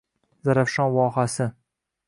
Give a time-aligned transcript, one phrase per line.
[0.49, 1.49] Zarafshon vohasi